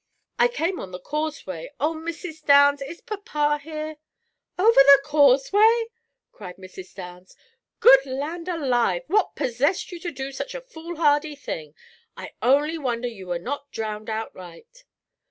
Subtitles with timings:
[0.39, 1.71] "I came on the causeway.
[1.79, 2.43] Oh, Mrs.
[2.43, 3.97] Downs, is papa here?"
[4.57, 5.89] "Over the causeway!"
[6.31, 6.95] cried Mrs.
[6.95, 7.35] Downs.
[7.79, 9.03] "Good land alive!
[9.05, 11.75] What possessed you to do such a fool hardy thing?
[12.17, 14.85] I only wonder you were not drowned outright."